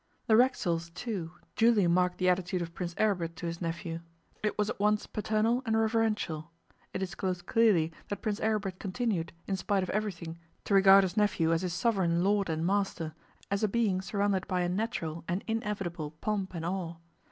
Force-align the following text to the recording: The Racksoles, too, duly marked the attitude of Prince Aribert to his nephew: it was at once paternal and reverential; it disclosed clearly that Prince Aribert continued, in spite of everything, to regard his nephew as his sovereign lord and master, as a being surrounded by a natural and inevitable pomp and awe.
The 0.25 0.33
Racksoles, 0.35 0.91
too, 0.95 1.33
duly 1.55 1.85
marked 1.85 2.17
the 2.17 2.27
attitude 2.27 2.63
of 2.63 2.73
Prince 2.73 2.95
Aribert 2.97 3.35
to 3.35 3.45
his 3.45 3.61
nephew: 3.61 3.99
it 4.41 4.57
was 4.57 4.67
at 4.67 4.79
once 4.79 5.05
paternal 5.05 5.61
and 5.63 5.77
reverential; 5.79 6.49
it 6.91 6.97
disclosed 6.97 7.45
clearly 7.45 7.91
that 8.09 8.23
Prince 8.23 8.39
Aribert 8.39 8.79
continued, 8.79 9.31
in 9.45 9.55
spite 9.55 9.83
of 9.83 9.91
everything, 9.91 10.39
to 10.63 10.73
regard 10.73 11.03
his 11.03 11.17
nephew 11.17 11.53
as 11.53 11.61
his 11.61 11.73
sovereign 11.73 12.23
lord 12.23 12.49
and 12.49 12.65
master, 12.65 13.13
as 13.51 13.63
a 13.63 13.67
being 13.67 14.01
surrounded 14.01 14.47
by 14.47 14.61
a 14.61 14.69
natural 14.69 15.23
and 15.27 15.43
inevitable 15.45 16.09
pomp 16.19 16.55
and 16.55 16.65
awe. 16.65 16.95